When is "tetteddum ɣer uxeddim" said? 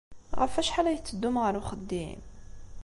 0.99-2.21